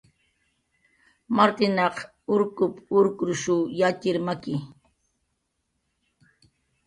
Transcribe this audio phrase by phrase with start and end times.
[1.39, 1.95] "Martinaq
[2.35, 4.55] urkup"" urkrushu yatxir maki"